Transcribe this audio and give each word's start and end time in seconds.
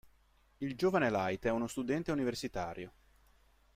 Il 0.57 0.75
giovane 0.75 1.11
Light 1.11 1.45
è 1.45 1.51
uno 1.51 1.67
studente 1.67 2.11
universitario. 2.11 2.91